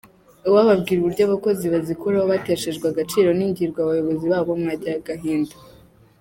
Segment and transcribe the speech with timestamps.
[0.47, 5.55] uwababwira uburyo abakozi bazikoraho bateshejwe agaciro n’ingirwa bayobozi babo mwagira agahinda.